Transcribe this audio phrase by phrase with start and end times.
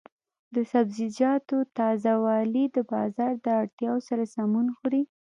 [0.55, 5.03] د سبزیجاتو تازه والي د بازار د اړتیا سره سمون خوري.